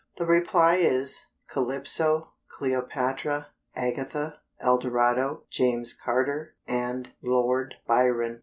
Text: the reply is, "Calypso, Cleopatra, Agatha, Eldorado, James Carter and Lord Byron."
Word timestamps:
the 0.17 0.25
reply 0.25 0.77
is, 0.77 1.27
"Calypso, 1.47 2.31
Cleopatra, 2.57 3.49
Agatha, 3.75 4.39
Eldorado, 4.59 5.43
James 5.51 5.93
Carter 5.93 6.55
and 6.67 7.11
Lord 7.21 7.75
Byron." 7.85 8.39